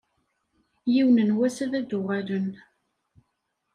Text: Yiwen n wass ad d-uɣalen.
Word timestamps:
Yiwen 0.93 1.17
n 1.27 1.29
wass 1.37 1.57
ad 1.65 1.73
d-uɣalen. 1.89 2.49